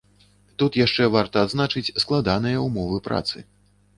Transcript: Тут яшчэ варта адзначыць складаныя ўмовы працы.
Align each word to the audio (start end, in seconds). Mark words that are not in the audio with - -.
Тут 0.61 0.77
яшчэ 0.85 1.03
варта 1.15 1.43
адзначыць 1.47 1.93
складаныя 2.03 2.65
ўмовы 2.67 2.97
працы. 3.09 3.45